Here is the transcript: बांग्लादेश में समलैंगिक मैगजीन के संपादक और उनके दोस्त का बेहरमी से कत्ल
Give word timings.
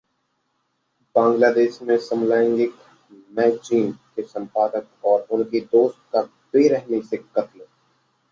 बांग्लादेश 1.15 1.77
में 1.81 1.97
समलैंगिक 1.97 2.73
मैगजीन 3.37 3.91
के 4.15 4.21
संपादक 4.21 5.05
और 5.05 5.27
उनके 5.31 5.59
दोस्त 5.59 5.97
का 6.13 6.21
बेहरमी 6.53 7.01
से 7.01 7.17
कत्ल 7.17 7.65